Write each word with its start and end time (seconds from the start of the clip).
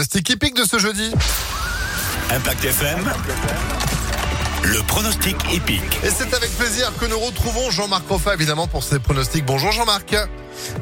pronostic 0.00 0.30
hippique 0.30 0.56
de 0.56 0.64
ce 0.64 0.78
jeudi. 0.78 1.12
Impact 2.30 2.64
FM. 2.64 3.12
Le 4.64 4.82
pronostic 4.86 5.36
épique. 5.52 6.00
Et 6.02 6.08
c'est 6.08 6.32
avec 6.32 6.50
plaisir 6.56 6.90
que 6.98 7.04
nous 7.04 7.18
retrouvons 7.18 7.70
Jean-Marc 7.70 8.08
Roffa, 8.08 8.32
évidemment, 8.32 8.66
pour 8.66 8.82
ses 8.82 8.98
pronostics. 8.98 9.44
Bonjour 9.44 9.72
Jean-Marc. 9.72 10.16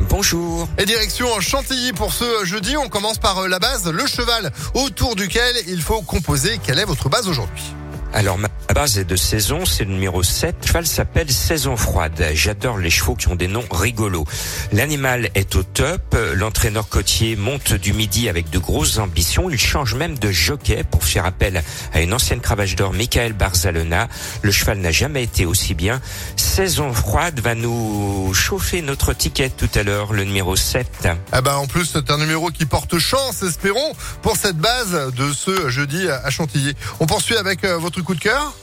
Bonjour. 0.09 0.69
Et 0.79 0.85
direction 0.85 1.27
Chantilly 1.41 1.93
pour 1.95 2.13
ce 2.13 2.45
jeudi. 2.45 2.77
On 2.77 2.89
commence 2.89 3.19
par 3.19 3.39
euh, 3.39 3.49
la 3.49 3.59
base, 3.59 3.91
le 3.91 4.07
cheval 4.07 4.53
autour 4.75 5.17
duquel 5.17 5.57
il 5.67 5.83
faut 5.83 6.01
composer. 6.03 6.61
Quelle 6.63 6.79
est 6.79 6.85
votre 6.85 7.09
base 7.09 7.27
aujourd'hui? 7.27 7.65
Alors, 8.13 8.39
ma 8.39 8.47
base 8.75 8.99
est 8.99 9.05
de 9.05 9.17
saison, 9.17 9.65
c'est 9.65 9.85
le 9.85 9.93
numéro 9.93 10.23
7. 10.23 10.57
Le 10.61 10.67
cheval 10.67 10.87
s'appelle 10.87 11.31
Saison 11.31 11.77
froide. 11.77 12.23
J'adore 12.35 12.77
les 12.77 12.91
chevaux 12.91 13.15
qui 13.15 13.29
ont 13.29 13.35
des 13.35 13.49
noms 13.49 13.65
rigolos. 13.71 14.27
L'animal 14.73 15.31
est 15.35 15.57
au 15.57 15.63
top. 15.63 16.15
L'entraîneur 16.35 16.89
côtier 16.89 17.35
monte 17.35 17.73
du 17.73 17.95
midi 17.95 18.29
avec 18.29 18.51
de 18.51 18.59
grosses 18.59 18.99
ambitions. 18.99 19.49
Il 19.49 19.59
change 19.59 19.95
même 19.95 20.19
de 20.19 20.31
jockey 20.31 20.85
pour 20.85 21.03
faire 21.03 21.25
appel 21.25 21.63
à 21.95 22.03
une 22.03 22.13
ancienne 22.13 22.41
cravache 22.41 22.77
d'or, 22.77 22.93
Michael 22.93 23.33
Barzalona. 23.33 24.07
Le 24.43 24.53
cheval 24.53 24.79
n'a 24.79 24.93
jamais 24.93 25.23
été 25.23 25.47
aussi 25.47 25.73
bien. 25.75 26.01
Saison 26.37 26.93
froide 26.93 27.41
va 27.41 27.55
nous 27.55 28.33
chauffer 28.35 28.83
notre 28.83 29.15
ticket 29.15 29.49
tout 29.49 29.71
à 29.75 29.83
l'heure, 29.83 30.13
le 30.13 30.25
numéro 30.25 30.57
7. 30.57 31.09
Ah 31.33 31.41
bah 31.41 31.57
en 31.57 31.67
plus 31.67 31.87
c'est 31.87 32.11
un 32.11 32.19
numéro 32.19 32.51
qui 32.51 32.67
porte 32.67 32.99
chance, 32.99 33.43
espérons, 33.43 33.95
pour 34.21 34.37
cette 34.37 34.59
base 34.59 35.13
de 35.17 35.33
ce 35.33 35.71
jeudi 35.71 36.09
à 36.09 36.29
Chantilly. 36.29 36.75
On 37.01 37.07
poursuit 37.07 37.37
avec 37.37 37.65
euh, 37.65 37.79
votre 37.79 38.03
coup 38.03 38.15
de 38.15 38.21
cœur? 38.21 38.58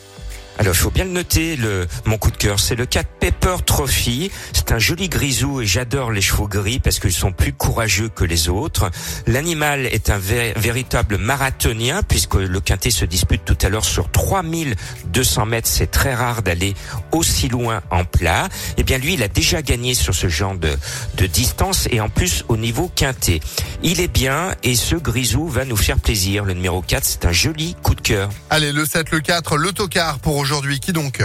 Alors, 0.57 0.73
il 0.73 0.77
faut 0.77 0.89
bien 0.91 1.03
le 1.03 1.11
noter, 1.11 1.57
le, 1.57 1.85
mon 2.05 2.17
coup 2.17 2.31
de 2.31 2.37
cœur, 2.37 2.61
c'est 2.61 2.75
le 2.75 2.85
4 2.85 3.07
Pepper 3.19 3.55
Trophy. 3.65 4.31
C'est 4.53 4.71
un 4.71 4.79
joli 4.79 5.09
grisou 5.09 5.59
et 5.59 5.65
j'adore 5.65 6.11
les 6.13 6.21
chevaux 6.21 6.47
gris 6.47 6.79
parce 6.79 6.99
qu'ils 6.99 7.11
sont 7.11 7.33
plus 7.33 7.51
courageux 7.51 8.07
que 8.07 8.23
les 8.23 8.47
autres. 8.47 8.89
L'animal 9.27 9.85
est 9.85 10.09
un 10.09 10.17
vé- 10.17 10.57
véritable 10.57 11.17
marathonien 11.17 12.03
puisque 12.03 12.35
le 12.35 12.59
quintet 12.61 12.89
se 12.89 13.03
dispute 13.03 13.43
tout 13.43 13.57
à 13.63 13.69
l'heure 13.69 13.83
sur 13.83 14.09
3200 14.09 15.45
mètres. 15.45 15.67
C'est 15.69 15.91
très 15.91 16.15
rare 16.15 16.41
d'aller 16.41 16.73
aussi 17.11 17.49
loin 17.49 17.81
en 17.91 18.05
plat. 18.05 18.47
Eh 18.77 18.83
bien, 18.83 18.97
lui, 18.97 19.15
il 19.15 19.23
a 19.23 19.27
déjà 19.27 19.61
gagné 19.61 19.93
sur 19.93 20.15
ce 20.15 20.29
genre 20.29 20.55
de, 20.55 20.71
de 21.17 21.25
distance 21.25 21.87
et 21.91 21.99
en 21.99 22.07
plus 22.07 22.45
au 22.47 22.55
niveau 22.55 22.89
quintet. 22.95 23.41
Il 23.83 23.99
est 23.99 24.07
bien 24.07 24.55
et 24.63 24.75
ce 24.75 24.95
grisou 24.95 25.47
va 25.49 25.65
nous 25.65 25.75
faire 25.77 25.99
plaisir. 25.99 26.45
Le 26.45 26.53
numéro 26.53 26.81
4, 26.81 27.03
c'est 27.03 27.25
un 27.25 27.33
joli 27.33 27.75
coup 27.83 27.93
de 27.93 28.01
cœur. 28.01 28.29
Allez, 28.49 28.71
le 28.71 28.85
7, 28.85 29.11
le 29.11 29.19
4, 29.19 29.57
l'autocar 29.57 30.19
pour 30.19 30.44
aujourd'hui. 30.45 30.79
Qui 30.79 30.93
donc 30.93 31.23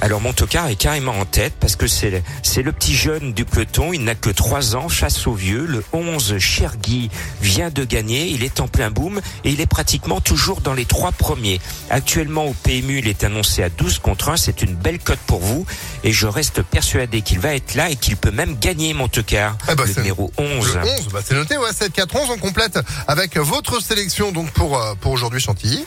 Alors 0.00 0.20
mon 0.20 0.32
tocard 0.32 0.68
est 0.68 0.76
carrément 0.76 1.18
en 1.18 1.24
tête 1.24 1.52
parce 1.58 1.74
que 1.74 1.88
c'est 1.88 2.22
c'est 2.44 2.62
le 2.62 2.70
petit 2.70 2.94
jeune 2.94 3.32
du 3.32 3.44
peloton, 3.44 3.92
il 3.92 4.04
n'a 4.04 4.14
que 4.14 4.30
3 4.30 4.76
ans 4.76 4.88
face 4.88 5.26
au 5.26 5.34
vieux. 5.34 5.66
Le 5.66 5.82
11 5.92 6.38
Chergui 6.38 7.10
vient 7.40 7.70
de 7.70 7.84
gagner, 7.84 8.28
il 8.28 8.44
est 8.44 8.60
en 8.60 8.68
plein 8.68 8.92
boom 8.92 9.20
et 9.42 9.50
il 9.50 9.60
est 9.60 9.66
pratiquement 9.66 10.20
toujours 10.20 10.60
dans 10.60 10.74
les 10.74 10.84
trois 10.84 11.10
premiers. 11.10 11.60
Actuellement 11.90 12.44
au 12.44 12.52
PMU, 12.52 13.00
il 13.00 13.08
est 13.08 13.24
annoncé 13.24 13.64
à 13.64 13.68
12 13.68 13.98
contre 13.98 14.28
1, 14.28 14.36
c'est 14.36 14.62
une 14.62 14.76
belle 14.76 15.00
cote 15.00 15.18
pour 15.26 15.40
vous 15.40 15.66
et 16.04 16.12
je 16.12 16.28
reste 16.28 16.62
persuadé 16.62 17.22
qu'il 17.22 17.40
va 17.40 17.56
être 17.56 17.74
là 17.74 17.90
et 17.90 17.96
qu'il 17.96 18.16
peut 18.16 18.30
même 18.30 18.56
gagner 18.60 18.94
mon 18.94 19.08
tocard. 19.08 19.56
Ah 19.66 19.74
bah, 19.74 19.86
le 19.88 19.94
numéro 19.94 20.30
11. 20.38 20.74
Le 20.76 20.82
11, 20.82 21.08
bah 21.12 21.20
c'est 21.24 21.34
noté, 21.34 21.58
ouais, 21.58 21.72
7, 21.72 21.92
4, 21.92 22.14
11. 22.14 22.30
On 22.30 22.38
complète 22.38 22.78
avec 23.08 23.36
votre 23.38 23.82
sélection 23.82 24.30
donc 24.30 24.52
pour, 24.52 24.78
euh, 24.78 24.94
pour 25.00 25.10
aujourd'hui 25.10 25.40
Chantilly. 25.40 25.84